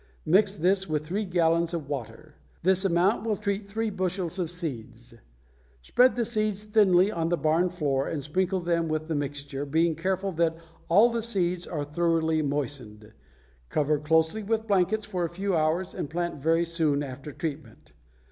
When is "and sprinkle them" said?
8.07-8.87